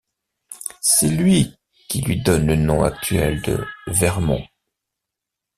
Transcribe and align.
C'est 0.81 1.09
lui 1.09 1.53
qui 1.87 2.01
lui 2.01 2.19
donne 2.23 2.47
le 2.47 2.55
nom 2.55 2.81
actuel 2.83 3.39
de 3.43 3.63
Vert-Mont. 3.85 4.43